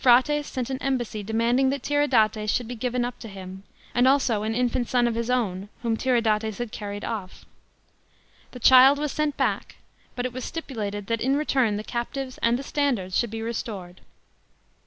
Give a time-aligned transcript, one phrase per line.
[0.03, 3.61] Phraates sent an embassy demanding that Tiridates should be given up to him,
[3.93, 7.45] and also an infant son of his own whom Tiridates had carried off.
[8.49, 9.75] The child was sent back,
[10.15, 14.01] but it was stipulated that in return the captives and the standards should be restored.